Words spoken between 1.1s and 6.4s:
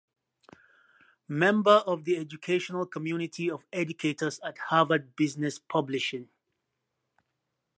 Member of the Educational Community of Educators at Harvard Business Publishing.